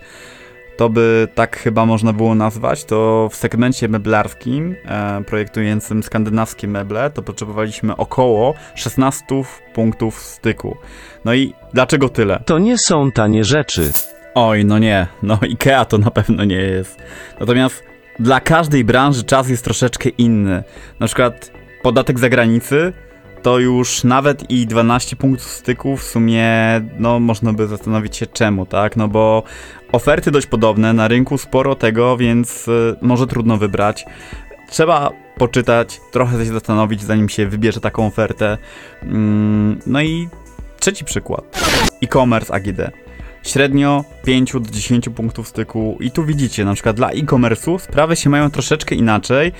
to 0.76 0.88
by 0.88 1.28
tak 1.34 1.58
chyba 1.58 1.86
można 1.86 2.12
było 2.12 2.34
nazwać, 2.34 2.84
to 2.84 3.28
w 3.32 3.36
segmencie 3.36 3.88
meblarskim, 3.88 4.76
e, 4.84 5.22
projektującym 5.26 6.02
skandynawskie 6.02 6.68
meble, 6.68 7.10
to 7.10 7.22
potrzebowaliśmy 7.22 7.96
około 7.96 8.54
16 8.74 9.24
punktów 9.74 10.18
styku. 10.18 10.76
No 11.24 11.34
i 11.34 11.54
dlaczego 11.72 12.08
tyle? 12.08 12.42
To 12.46 12.58
nie 12.58 12.78
są 12.78 13.12
tanie 13.12 13.44
rzeczy. 13.44 13.92
Oj, 14.34 14.64
no 14.64 14.78
nie, 14.78 15.06
no 15.22 15.38
IKEA 15.42 15.86
to 15.88 15.98
na 15.98 16.10
pewno 16.10 16.44
nie 16.44 16.56
jest. 16.56 16.98
Natomiast 17.40 17.84
dla 18.18 18.40
każdej 18.40 18.84
branży 18.84 19.24
czas 19.24 19.48
jest 19.48 19.64
troszeczkę 19.64 20.08
inny. 20.08 20.64
Na 21.00 21.06
przykład 21.06 21.50
podatek 21.82 22.18
zagranicy 22.18 22.92
to 23.44 23.58
już 23.58 24.04
nawet 24.04 24.50
i 24.50 24.66
12 24.66 25.16
punktów 25.16 25.50
styku 25.50 25.96
w 25.96 26.02
sumie, 26.02 26.46
no 26.98 27.20
można 27.20 27.52
by 27.52 27.66
zastanowić 27.66 28.16
się 28.16 28.26
czemu, 28.26 28.66
tak? 28.66 28.96
No 28.96 29.08
bo 29.08 29.42
oferty 29.92 30.30
dość 30.30 30.46
podobne, 30.46 30.92
na 30.92 31.08
rynku 31.08 31.38
sporo 31.38 31.74
tego, 31.74 32.16
więc 32.16 32.68
y, 32.68 32.96
może 33.02 33.26
trudno 33.26 33.56
wybrać. 33.56 34.04
Trzeba 34.70 35.10
poczytać, 35.38 36.00
trochę 36.10 36.44
się 36.44 36.52
zastanowić, 36.52 37.02
zanim 37.02 37.28
się 37.28 37.46
wybierze 37.46 37.80
taką 37.80 38.06
ofertę. 38.06 38.58
Mm, 39.02 39.80
no 39.86 40.02
i 40.02 40.28
trzeci 40.80 41.04
przykład. 41.04 41.60
E-commerce 42.02 42.54
AGD 42.54 42.80
średnio 43.44 44.04
5 44.24 44.52
do 44.52 44.60
10 44.60 45.08
punktów 45.08 45.48
styku 45.48 45.96
i 46.00 46.10
tu 46.10 46.24
widzicie, 46.24 46.64
na 46.64 46.74
przykład 46.74 46.96
dla 46.96 47.10
e-commerce'u 47.10 47.78
sprawy 47.78 48.16
się 48.16 48.30
mają 48.30 48.50
troszeczkę 48.50 48.94
inaczej, 48.94 49.52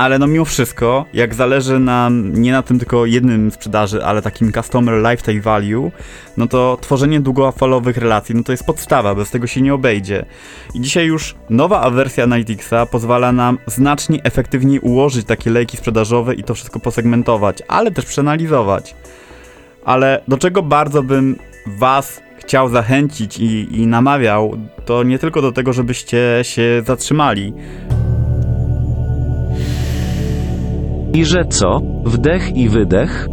ale 0.00 0.18
no 0.18 0.26
mimo 0.26 0.44
wszystko, 0.44 1.04
jak 1.12 1.34
zależy 1.34 1.78
nam 1.78 2.32
nie 2.32 2.52
na 2.52 2.62
tym 2.62 2.78
tylko 2.78 3.06
jednym 3.06 3.50
sprzedaży, 3.50 4.04
ale 4.04 4.22
takim 4.22 4.52
customer 4.52 5.10
lifetime 5.10 5.40
value, 5.40 5.90
no 6.36 6.46
to 6.46 6.78
tworzenie 6.80 7.20
długofalowych 7.20 7.96
relacji, 7.96 8.34
no 8.34 8.42
to 8.42 8.52
jest 8.52 8.64
podstawa, 8.64 9.14
bez 9.14 9.30
tego 9.30 9.46
się 9.46 9.60
nie 9.60 9.74
obejdzie. 9.74 10.24
I 10.74 10.80
dzisiaj 10.80 11.06
już 11.06 11.34
nowa 11.50 11.90
wersja 11.90 12.24
Analyticsa 12.24 12.86
pozwala 12.86 13.32
nam 13.32 13.58
znacznie 13.66 14.22
efektywniej 14.22 14.80
ułożyć 14.80 15.26
takie 15.26 15.50
lejki 15.50 15.76
sprzedażowe 15.76 16.34
i 16.34 16.44
to 16.44 16.54
wszystko 16.54 16.80
posegmentować, 16.80 17.62
ale 17.68 17.90
też 17.90 18.04
przeanalizować. 18.04 18.94
Ale 19.84 20.22
do 20.28 20.38
czego 20.38 20.62
bardzo 20.62 21.02
bym 21.02 21.36
was 21.66 22.20
chciał 22.38 22.68
zachęcić 22.68 23.38
i, 23.38 23.80
i 23.80 23.86
namawiał, 23.86 24.56
to 24.84 25.02
nie 25.02 25.18
tylko 25.18 25.42
do 25.42 25.52
tego, 25.52 25.72
żebyście 25.72 26.38
się 26.42 26.82
zatrzymali. 26.86 27.52
I 31.12 31.24
że 31.24 31.44
co? 31.44 31.80
Wdech 32.04 32.56
i 32.56 32.68
wydech? 32.68 33.26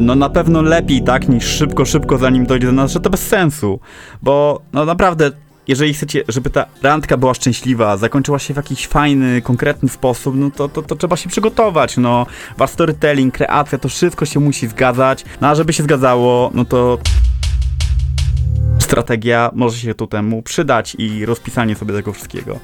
No 0.00 0.14
na 0.14 0.28
pewno 0.28 0.62
lepiej 0.62 1.02
tak 1.02 1.28
niż 1.28 1.44
szybko, 1.44 1.84
szybko 1.84 2.18
zanim 2.18 2.46
dojdzie 2.46 2.66
do 2.66 2.72
nas, 2.72 2.92
że 2.92 3.00
to 3.00 3.10
bez 3.10 3.26
sensu. 3.26 3.80
Bo 4.22 4.60
no 4.72 4.84
naprawdę, 4.84 5.30
jeżeli 5.66 5.94
chcecie, 5.94 6.24
żeby 6.28 6.50
ta 6.50 6.66
randka 6.82 7.16
była 7.16 7.34
szczęśliwa, 7.34 7.96
zakończyła 7.96 8.38
się 8.38 8.54
w 8.54 8.56
jakiś 8.56 8.86
fajny, 8.86 9.42
konkretny 9.42 9.88
sposób, 9.88 10.34
no 10.36 10.50
to, 10.50 10.68
to, 10.68 10.82
to 10.82 10.96
trzeba 10.96 11.16
się 11.16 11.28
przygotować, 11.28 11.96
no. 11.96 12.26
Wasz 12.56 12.70
storytelling, 12.70 13.34
kreacja, 13.34 13.78
to 13.78 13.88
wszystko 13.88 14.26
się 14.26 14.40
musi 14.40 14.68
zgadzać. 14.68 15.24
No 15.40 15.48
a 15.48 15.54
żeby 15.54 15.72
się 15.72 15.82
zgadzało, 15.82 16.50
no 16.54 16.64
to 16.64 16.98
strategia 18.78 19.50
może 19.54 19.78
się 19.78 19.94
tu 19.94 20.06
temu 20.06 20.42
przydać 20.42 20.96
i 20.98 21.26
rozpisanie 21.26 21.74
sobie 21.74 21.94
tego 21.94 22.12
wszystkiego. 22.12 22.58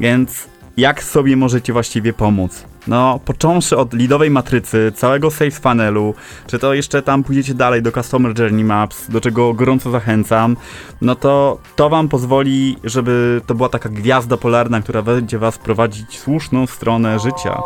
Więc 0.00 0.48
jak 0.76 1.02
sobie 1.02 1.36
możecie 1.36 1.72
właściwie 1.72 2.12
pomóc? 2.12 2.64
No, 2.86 3.20
począwszy 3.24 3.76
od 3.76 3.94
lidowej 3.94 4.30
matrycy, 4.30 4.92
całego 4.94 5.30
sales 5.30 5.58
funnelu, 5.58 6.14
czy 6.46 6.58
to 6.58 6.74
jeszcze 6.74 7.02
tam 7.02 7.24
pójdziecie 7.24 7.54
dalej 7.54 7.82
do 7.82 7.92
Customer 7.92 8.40
Journey 8.40 8.64
Maps, 8.64 9.10
do 9.10 9.20
czego 9.20 9.54
gorąco 9.54 9.90
zachęcam, 9.90 10.56
no 11.00 11.14
to 11.14 11.58
to 11.76 11.88
wam 11.88 12.08
pozwoli, 12.08 12.76
żeby 12.84 13.40
to 13.46 13.54
była 13.54 13.68
taka 13.68 13.88
gwiazda 13.88 14.36
polarna, 14.36 14.80
która 14.80 15.02
będzie 15.02 15.38
was 15.38 15.58
prowadzić 15.58 16.18
słuszną 16.18 16.66
stronę 16.66 17.18
życia. 17.18 17.62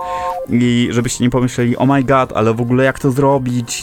I 0.48 0.88
żebyście 0.90 1.24
nie 1.24 1.30
pomyśleli, 1.30 1.76
oh 1.76 1.94
my 1.94 2.04
god, 2.04 2.32
ale 2.32 2.54
w 2.54 2.60
ogóle 2.60 2.84
jak 2.84 2.98
to 2.98 3.10
zrobić, 3.10 3.82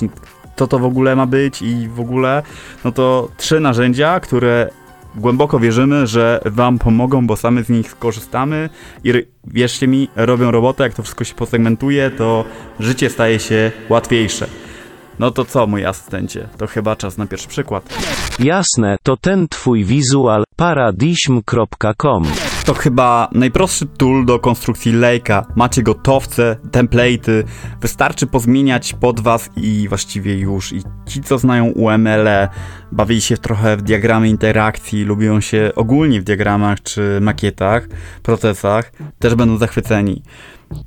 co 0.56 0.68
to 0.68 0.80
w 0.80 0.86
ogóle 0.86 1.16
ma 1.16 1.26
być 1.26 1.62
i 1.62 1.88
w 1.88 2.00
ogóle, 2.00 2.44
no 2.86 2.92
to 2.92 3.30
trzy 3.38 3.60
narzędzia, 3.60 4.20
które 4.20 4.70
głęboko 5.18 5.60
wierzymy, 5.60 6.08
że 6.08 6.42
wam 6.46 6.80
pomogą, 6.80 7.28
bo 7.28 7.36
sami 7.36 7.64
z 7.64 7.70
nich 7.70 7.92
skorzystamy 7.92 8.70
i 9.04 9.14
wierzcie 9.48 9.88
mi, 9.88 10.08
robią 10.16 10.52
robotę, 10.52 10.84
jak 10.84 10.94
to 10.94 11.04
wszystko 11.04 11.24
się 11.24 11.34
posegmentuje, 11.34 12.12
to 12.12 12.46
życie 12.80 13.10
staje 13.10 13.40
się 13.40 13.72
łatwiejsze. 13.90 14.48
No 15.20 15.32
to 15.32 15.46
co, 15.46 15.68
mój 15.68 15.86
asystencie? 15.86 16.48
To 16.58 16.68
chyba 16.68 16.96
czas 16.96 17.18
na 17.18 17.26
pierwszy 17.26 17.48
przykład. 17.48 17.98
Jasne, 18.40 18.98
to 19.04 19.18
ten 19.18 19.48
twój 19.48 19.84
wizual 19.84 20.44
paradism.com. 20.56 22.24
To 22.68 22.74
chyba 22.74 23.30
najprostszy 23.32 23.86
tool 23.86 24.26
do 24.26 24.40
konstrukcji 24.40 24.92
lejka. 24.92 25.46
Macie 25.56 25.84
gotowce, 25.84 26.56
template'y, 26.72 27.44
wystarczy 27.82 28.28
pozmieniać 28.28 28.94
pod 28.94 29.20
was 29.20 29.50
i 29.56 29.86
właściwie 29.90 30.38
już. 30.38 30.74
I 30.74 30.82
ci, 31.06 31.22
co 31.22 31.38
znają 31.38 31.66
UML, 31.66 32.28
bawili 32.92 33.22
się 33.22 33.38
trochę 33.38 33.78
w 33.78 33.82
diagramy 33.82 34.30
interakcji, 34.30 35.04
lubią 35.04 35.42
się 35.42 35.72
ogólnie 35.76 36.22
w 36.22 36.24
diagramach 36.24 36.84
czy 36.84 37.20
makietach, 37.22 37.88
procesach, 38.24 38.92
też 39.20 39.36
będą 39.36 39.58
zachwyceni. 39.58 40.24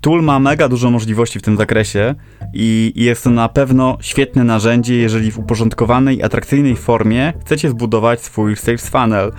Tool 0.01 0.23
ma 0.23 0.39
mega 0.39 0.69
dużo 0.69 0.91
możliwości 0.91 1.39
w 1.39 1.43
tym 1.43 1.57
zakresie 1.57 2.15
i 2.55 2.93
jest 2.97 3.25
to 3.25 3.31
na 3.31 3.49
pewno 3.49 3.99
świetne 4.01 4.45
narzędzie, 4.45 4.97
jeżeli 4.97 5.31
w 5.31 5.39
uporządkowanej 5.39 6.23
atrakcyjnej 6.23 6.77
formie 6.77 7.33
chcecie 7.41 7.71
zbudować 7.71 8.21
swój 8.21 8.57
sales 8.57 8.91
funnel. 8.91 9.33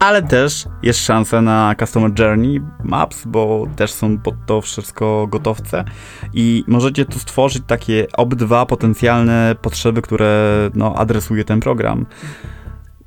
Ale 0.00 0.22
też 0.22 0.66
jest 0.82 1.00
szansa 1.00 1.42
na 1.42 1.74
Customer 1.78 2.10
Journey 2.18 2.60
Maps, 2.84 3.26
bo 3.26 3.66
też 3.76 3.92
są 3.92 4.18
pod 4.18 4.34
to 4.46 4.60
wszystko 4.60 5.26
gotowce 5.26 5.84
i 6.34 6.64
możecie 6.66 7.04
tu 7.04 7.18
stworzyć 7.18 7.62
takie 7.66 8.06
obydwa 8.12 8.66
potencjalne 8.66 9.56
potrzeby, 9.62 10.02
które 10.02 10.70
no, 10.74 10.94
adresuje 10.94 11.44
ten 11.44 11.60
program. 11.60 12.06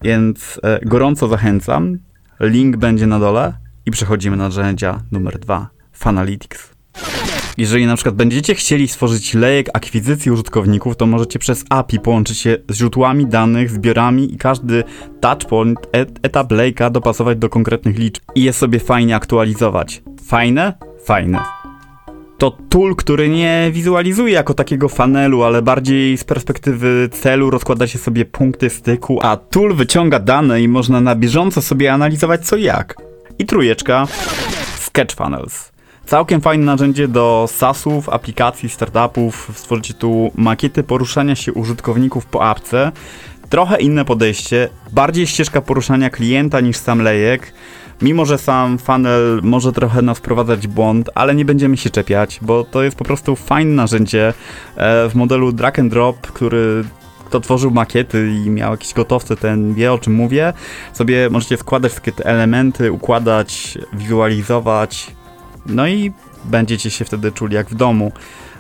Więc 0.02 0.60
e, 0.64 0.80
gorąco 0.86 1.28
zachęcam. 1.28 1.98
Link 2.40 2.78
będzie 2.78 3.08
na 3.08 3.20
dole 3.20 3.54
i 3.86 3.92
przechodzimy 3.92 4.38
na 4.38 4.44
narzędzia 4.44 5.02
numer 5.12 5.40
dwa. 5.40 5.70
Fanalytics. 5.92 6.73
Jeżeli 7.58 7.86
na 7.86 7.96
przykład 7.96 8.16
będziecie 8.16 8.56
chcieli 8.56 8.88
stworzyć 8.88 9.34
lejek 9.34 9.70
akwizycji 9.74 10.32
użytkowników, 10.32 10.96
to 10.96 11.06
możecie 11.06 11.40
przez 11.40 11.66
API 11.70 12.00
połączyć 12.00 12.38
się 12.38 12.58
z 12.70 12.76
źródłami 12.76 13.26
danych, 13.26 13.70
zbiorami 13.70 14.34
i 14.34 14.38
każdy 14.38 14.84
touchpoint, 15.22 15.80
et 15.92 16.20
etap 16.24 16.52
lejka 16.52 16.90
dopasować 16.90 17.38
do 17.38 17.50
konkretnych 17.50 17.98
liczb 18.00 18.24
i 18.36 18.44
je 18.44 18.54
sobie 18.54 18.80
fajnie 18.80 19.16
aktualizować. 19.16 20.04
Fajne? 20.26 20.74
Fajne. 21.06 21.40
To 22.38 22.58
tool, 22.70 22.96
który 22.96 23.30
nie 23.30 23.70
wizualizuje 23.72 24.34
jako 24.34 24.54
takiego 24.54 24.90
fanelu, 24.90 25.44
ale 25.44 25.62
bardziej 25.62 26.18
z 26.18 26.24
perspektywy 26.24 27.10
celu 27.12 27.50
rozkłada 27.50 27.88
się 27.88 28.00
sobie 28.00 28.26
punkty 28.26 28.70
styku, 28.70 29.20
a 29.22 29.38
tool 29.38 29.74
wyciąga 29.74 30.20
dane 30.20 30.62
i 30.62 30.68
można 30.68 31.02
na 31.02 31.16
bieżąco 31.16 31.62
sobie 31.62 31.94
analizować 31.94 32.46
co 32.46 32.58
jak. 32.58 32.96
I 33.40 33.46
trójeczka 33.46 34.08
Sketch 34.80 35.16
Funnels. 35.16 35.73
Całkiem 36.06 36.42
fajne 36.42 36.66
narzędzie 36.66 37.08
do 37.08 37.46
SaaSów, 37.52 38.10
aplikacji, 38.10 38.70
startupów. 38.70 39.52
Stworzycie 39.56 39.94
tu 39.94 40.32
makiety 40.36 40.84
poruszania 40.84 41.36
się 41.36 41.54
użytkowników 41.54 42.26
po 42.26 42.50
apce. 42.50 42.92
Trochę 43.50 43.82
inne 43.82 44.06
podejście, 44.06 44.70
bardziej 44.92 45.28
ścieżka 45.28 45.62
poruszania 45.62 46.10
klienta 46.10 46.60
niż 46.60 46.78
sam 46.78 47.02
lejek. 47.02 47.54
Mimo, 48.02 48.26
że 48.26 48.38
sam 48.38 48.78
funnel 48.78 49.40
może 49.44 49.72
trochę 49.72 50.02
nas 50.02 50.18
wprowadzać 50.18 50.68
błąd, 50.68 51.10
ale 51.16 51.36
nie 51.36 51.46
będziemy 51.46 51.78
się 51.78 51.90
czepiać, 51.90 52.40
bo 52.42 52.64
to 52.64 52.84
jest 52.84 52.98
po 52.98 53.06
prostu 53.06 53.36
fajne 53.36 53.72
narzędzie 53.72 54.34
e, 54.76 55.10
w 55.10 55.16
modelu 55.16 55.52
drag 55.52 55.80
and 55.80 55.92
drop, 55.92 56.22
który 56.22 56.84
kto 57.26 57.40
tworzył 57.40 57.72
makiety 57.72 58.32
i 58.46 58.50
miał 58.50 58.72
jakieś 58.72 58.94
gotowce, 58.94 59.36
ten 59.36 59.74
wie 59.74 59.94
o 59.94 59.98
czym 59.98 60.14
mówię. 60.14 60.54
Sobie 60.94 61.30
możecie 61.30 61.58
składać 61.58 61.94
takie 61.94 62.12
te 62.12 62.26
elementy, 62.26 62.92
układać, 62.92 63.78
wizualizować, 63.94 65.12
no 65.66 65.88
i 65.88 66.12
będziecie 66.46 66.92
się 66.92 67.06
wtedy 67.06 67.32
czuli 67.32 67.56
jak 67.56 67.70
w 67.70 67.76
domu. 67.76 68.12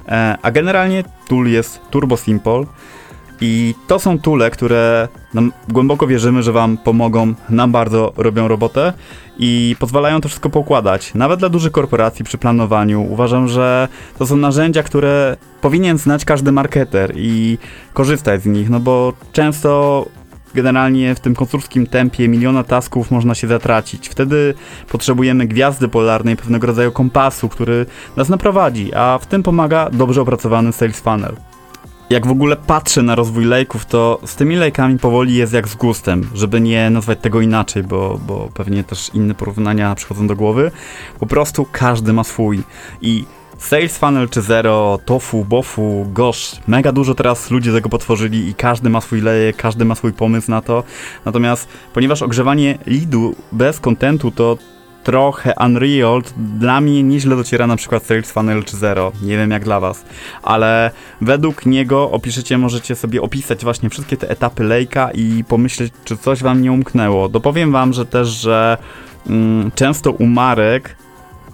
E, 0.08 0.38
a 0.42 0.52
generalnie 0.52 1.04
tool 1.28 1.48
jest 1.48 1.82
turbo 1.90 2.18
simple 2.18 2.66
i 3.42 3.76
to 3.88 4.00
są 4.00 4.20
tule, 4.20 4.52
które 4.52 5.08
nam 5.34 5.52
głęboko 5.70 6.08
wierzymy, 6.08 6.44
że 6.44 6.52
wam 6.52 6.78
pomogą, 6.78 7.34
nam 7.50 7.72
bardzo 7.72 8.14
robią 8.18 8.48
robotę 8.48 8.94
i 9.38 9.76
pozwalają 9.80 10.22
to 10.22 10.30
wszystko 10.30 10.50
poukładać. 10.50 11.14
Nawet 11.14 11.40
dla 11.40 11.50
dużych 11.50 11.72
korporacji 11.72 12.26
przy 12.26 12.38
planowaniu 12.38 13.02
uważam, 13.10 13.48
że 13.48 13.88
to 14.20 14.28
są 14.28 14.36
narzędzia, 14.36 14.84
które 14.84 15.38
powinien 15.62 15.98
znać 15.98 16.26
każdy 16.26 16.52
marketer 16.52 17.14
i 17.16 17.58
korzystać 17.94 18.44
z 18.44 18.46
nich, 18.46 18.70
no 18.70 18.80
bo 18.80 19.14
często 19.32 20.06
generalnie 20.54 21.16
w 21.16 21.20
tym 21.20 21.36
konsurskim 21.36 21.88
tempie 21.88 22.28
miliona 22.28 22.64
tasków 22.64 23.12
można 23.12 23.36
się 23.36 23.48
zatracić. 23.48 24.10
Wtedy 24.10 24.54
potrzebujemy 24.90 25.48
gwiazdy 25.48 25.88
polarnej, 25.88 26.36
pewnego 26.36 26.68
rodzaju 26.68 26.92
kompasu, 26.92 27.50
który 27.50 27.86
nas 28.18 28.30
naprowadzi, 28.30 28.94
a 28.94 29.20
w 29.22 29.26
tym 29.26 29.44
pomaga 29.44 29.90
dobrze 29.90 30.22
opracowany 30.22 30.74
sales 30.74 31.00
funnel. 31.00 31.36
Jak 32.10 32.28
w 32.28 32.32
ogóle 32.32 32.56
patrzę 32.56 33.02
na 33.02 33.16
rozwój 33.16 33.46
lejków, 33.46 33.86
to 33.86 34.20
z 34.26 34.36
tymi 34.36 34.56
lejkami 34.56 35.00
powoli 35.00 35.36
jest 35.36 35.54
jak 35.54 35.68
z 35.68 35.76
gustem, 35.76 36.30
żeby 36.34 36.62
nie 36.62 36.90
nazwać 36.90 37.20
tego 37.20 37.42
inaczej, 37.42 37.84
bo, 37.84 38.20
bo 38.28 38.50
pewnie 38.54 38.84
też 38.84 39.12
inne 39.14 39.36
porównania 39.36 39.96
przychodzą 39.96 40.28
do 40.28 40.36
głowy. 40.36 40.72
Po 41.20 41.26
prostu 41.26 41.68
każdy 41.72 42.14
ma 42.14 42.24
swój 42.24 42.64
i 43.02 43.26
Sales 43.64 43.98
Funnel 43.98 44.30
czy 44.30 44.42
Zero, 44.42 45.00
Tofu, 45.06 45.46
Bofu, 45.46 46.08
Gosh, 46.14 46.56
mega 46.68 46.92
dużo 46.92 47.16
teraz 47.16 47.52
ludzie 47.52 47.72
tego 47.72 47.90
potworzyli 47.90 48.50
i 48.50 48.56
każdy 48.56 48.90
ma 48.90 49.02
swój 49.02 49.22
lejek, 49.22 49.56
każdy 49.56 49.86
ma 49.86 49.96
swój 49.96 50.14
pomysł 50.14 50.52
na 50.52 50.62
to. 50.62 50.84
Natomiast 51.26 51.68
ponieważ 51.94 52.22
ogrzewanie 52.22 52.78
leadu 52.86 53.36
bez 53.52 53.80
kontentu 53.80 54.32
to 54.32 54.58
trochę 55.04 55.54
Unreal, 55.66 56.22
dla 56.38 56.82
mnie 56.82 57.04
nieźle 57.04 57.36
dociera 57.36 57.68
na 57.68 57.76
przykład 57.76 58.06
Sales 58.06 58.32
Funnel 58.32 58.64
czy 58.64 58.78
Zero. 58.78 59.12
Nie 59.22 59.38
wiem 59.38 59.52
jak 59.52 59.64
dla 59.64 59.80
was, 59.80 60.06
ale 60.42 60.92
według 61.22 61.66
niego 61.66 62.12
opiszecie, 62.12 62.58
możecie 62.58 62.96
sobie 62.96 63.22
opisać 63.22 63.64
właśnie 63.64 63.90
wszystkie 63.90 64.18
te 64.18 64.30
etapy 64.30 64.64
lejka 64.64 65.12
i 65.12 65.44
pomyśleć, 65.48 65.94
czy 66.04 66.18
coś 66.18 66.44
wam 66.44 66.62
nie 66.62 66.72
umknęło. 66.72 67.30
Dopowiem 67.30 67.72
wam, 67.72 67.94
że 67.94 68.06
też, 68.06 68.28
że 68.28 68.78
mm, 69.28 69.72
często 69.76 70.12
u 70.12 70.26
marek 70.26 70.96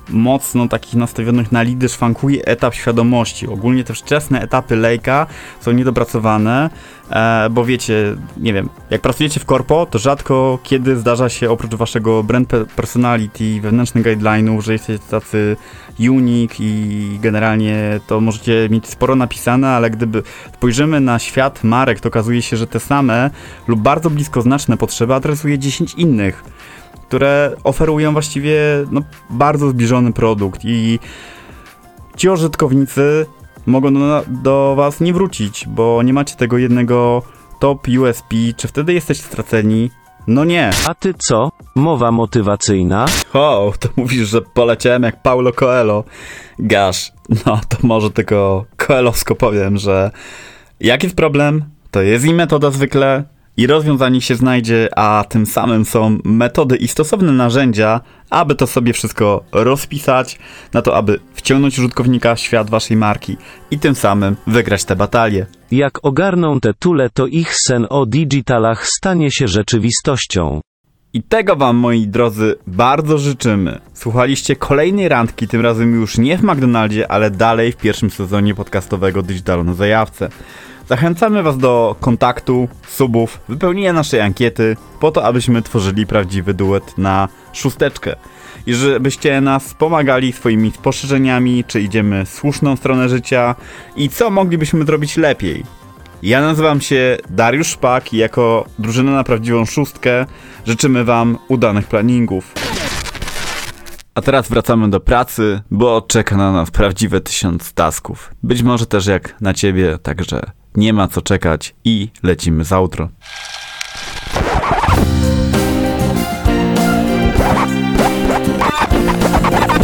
mocno 0.09 0.67
takich 0.67 0.93
nastawionych 0.95 1.51
na 1.51 1.61
lidy 1.61 1.89
szwankuje 1.89 2.45
etap 2.45 2.73
świadomości. 2.75 3.47
Ogólnie 3.47 3.83
te 3.83 3.93
wczesne 3.93 4.41
etapy 4.41 4.75
lejka 4.75 5.27
są 5.61 5.71
niedopracowane, 5.71 6.69
e, 7.09 7.49
bo 7.51 7.65
wiecie, 7.65 8.15
nie 8.37 8.53
wiem, 8.53 8.69
jak 8.89 9.01
pracujecie 9.01 9.39
w 9.39 9.45
korpo, 9.45 9.85
to 9.85 9.99
rzadko 9.99 10.59
kiedy 10.63 10.97
zdarza 10.97 11.29
się 11.29 11.49
oprócz 11.49 11.75
waszego 11.75 12.23
brand 12.23 12.51
personality, 12.75 13.61
wewnętrznych 13.61 14.05
guideline'ów, 14.05 14.61
że 14.61 14.73
jesteście 14.73 15.05
tacy 15.09 15.57
unique 15.99 16.59
i 16.59 17.19
generalnie 17.21 17.99
to 18.07 18.21
możecie 18.21 18.67
mieć 18.71 18.87
sporo 18.87 19.15
napisane, 19.15 19.69
ale 19.69 19.89
gdyby 19.89 20.23
spojrzymy 20.53 20.99
na 20.99 21.19
świat 21.19 21.63
marek, 21.63 21.99
to 21.99 22.09
okazuje 22.09 22.41
się, 22.41 22.57
że 22.57 22.67
te 22.67 22.79
same 22.79 23.29
lub 23.67 23.79
bardzo 23.79 24.09
blisko 24.09 24.41
znaczne 24.41 24.77
potrzeby 24.77 25.13
adresuje 25.13 25.59
10 25.59 25.93
innych 25.93 26.43
które 27.09 27.55
oferują 27.63 28.13
właściwie 28.13 28.57
no, 28.91 29.01
bardzo 29.29 29.69
zbliżony 29.69 30.13
produkt 30.13 30.61
i 30.63 30.99
ci 32.17 32.29
użytkownicy 32.29 33.25
mogą 33.65 33.93
do, 33.93 34.23
do 34.27 34.73
was 34.77 35.01
nie 35.01 35.13
wrócić, 35.13 35.67
bo 35.67 36.03
nie 36.03 36.13
macie 36.13 36.35
tego 36.35 36.57
jednego 36.57 37.21
top 37.59 37.87
USP, 38.01 38.33
czy 38.57 38.67
wtedy 38.67 38.93
jesteście 38.93 39.23
straceni? 39.23 39.91
No 40.27 40.45
nie. 40.45 40.69
A 40.87 40.93
ty 40.93 41.13
co? 41.13 41.51
Mowa 41.75 42.11
motywacyjna? 42.11 43.05
O, 43.33 43.73
to 43.79 43.89
mówisz, 43.95 44.27
że 44.27 44.41
poleciałem 44.41 45.03
jak 45.03 45.21
Paulo 45.21 45.53
Coelho. 45.53 46.03
Gasz, 46.59 47.11
no 47.45 47.61
to 47.69 47.77
może 47.83 48.11
tylko 48.11 48.65
Coelhowsko 48.77 49.35
powiem, 49.35 49.77
że 49.77 50.11
jaki 50.79 51.05
jest 51.05 51.15
problem, 51.15 51.63
to 51.91 52.01
jest 52.01 52.25
i 52.25 52.33
metoda 52.33 52.71
zwykle, 52.71 53.23
i 53.59 53.67
rozwiązanie 53.67 54.21
się 54.21 54.35
znajdzie, 54.35 54.89
a 54.95 55.25
tym 55.29 55.45
samym 55.45 55.85
są 55.85 56.17
metody 56.23 56.75
i 56.75 56.87
stosowne 56.87 57.31
narzędzia, 57.31 58.01
aby 58.29 58.55
to 58.55 58.67
sobie 58.67 58.93
wszystko 58.93 59.43
rozpisać, 59.51 60.39
na 60.73 60.81
to, 60.81 60.95
aby 60.95 61.19
wciągnąć 61.33 61.79
użytkownika 61.79 62.35
w 62.35 62.39
świat 62.39 62.69
waszej 62.69 62.97
marki 62.97 63.37
i 63.71 63.79
tym 63.79 63.95
samym 63.95 64.35
wygrać 64.47 64.85
tę 64.85 64.95
batalię. 64.95 65.45
Jak 65.71 66.05
ogarną 66.05 66.59
te 66.59 66.73
tule, 66.73 67.09
to 67.09 67.27
ich 67.27 67.55
sen 67.55 67.87
o 67.89 68.05
digitalach 68.05 68.87
stanie 68.87 69.31
się 69.31 69.47
rzeczywistością. 69.47 70.61
I 71.13 71.23
tego 71.23 71.55
wam, 71.55 71.75
moi 71.75 72.07
drodzy, 72.07 72.55
bardzo 72.67 73.17
życzymy. 73.17 73.79
Słuchaliście 73.93 74.55
kolejnej 74.55 75.09
randki, 75.09 75.47
tym 75.47 75.61
razem 75.61 75.95
już 75.95 76.17
nie 76.17 76.37
w 76.37 76.43
McDonaldzie, 76.43 77.11
ale 77.11 77.31
dalej 77.31 77.71
w 77.71 77.77
pierwszym 77.77 78.09
sezonie 78.09 78.55
podcastowego 78.55 79.21
Digitalu 79.21 79.63
na 79.63 79.73
Zajawce. 79.73 80.29
Zachęcamy 80.89 81.43
Was 81.43 81.57
do 81.57 81.95
kontaktu, 81.99 82.67
subów, 82.87 83.39
wypełnienia 83.49 83.93
naszej 83.93 84.21
ankiety, 84.21 84.77
po 84.99 85.11
to, 85.11 85.25
abyśmy 85.25 85.61
tworzyli 85.61 86.07
prawdziwy 86.07 86.53
duet 86.53 86.97
na 86.97 87.27
szósteczkę. 87.53 88.15
I 88.65 88.73
żebyście 88.73 89.41
nas 89.41 89.73
pomagali 89.73 90.33
swoimi 90.33 90.71
spostrzeżeniami, 90.71 91.63
czy 91.67 91.81
idziemy 91.81 92.25
słuszną 92.25 92.75
stronę 92.75 93.09
życia 93.09 93.55
i 93.95 94.09
co 94.09 94.29
moglibyśmy 94.29 94.85
zrobić 94.85 95.17
lepiej. 95.17 95.63
Ja 96.23 96.41
nazywam 96.41 96.81
się 96.81 97.17
Dariusz 97.29 97.67
Szpak 97.67 98.13
i 98.13 98.17
jako 98.17 98.65
drużyna 98.79 99.11
na 99.11 99.23
prawdziwą 99.23 99.65
szóstkę 99.65 100.25
życzymy 100.65 101.03
Wam 101.03 101.37
udanych 101.47 101.87
planingów. 101.87 102.53
A 104.15 104.21
teraz 104.21 104.49
wracamy 104.49 104.89
do 104.89 104.99
pracy, 104.99 105.61
bo 105.71 106.01
czeka 106.01 106.37
na 106.37 106.51
nas 106.51 106.71
prawdziwe 106.71 107.21
tysiąc 107.21 107.73
tasków. 107.73 108.33
Być 108.43 108.63
może 108.63 108.85
też 108.85 109.05
jak 109.05 109.41
na 109.41 109.53
ciebie, 109.53 109.97
także 110.03 110.41
nie 110.75 110.93
ma 110.93 111.07
co 111.07 111.21
czekać 111.21 111.75
i 111.85 112.09
lecimy 112.23 112.63
z 112.63 112.73
outro. 112.73 113.09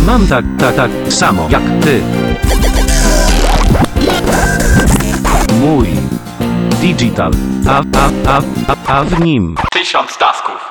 Mam 0.05 0.27
tak, 0.27 0.45
tak, 0.59 0.75
tak 0.75 0.91
samo 1.09 1.47
jak 1.49 1.63
ty. 1.81 2.01
Mój 5.59 5.87
digital, 6.81 7.31
a, 7.67 7.81
a, 7.97 8.09
a, 8.27 8.41
a, 8.67 8.99
a 8.99 9.03
w 9.03 9.19
nim 9.19 9.55
Tysiąc 9.71 10.17
tasków. 10.17 10.64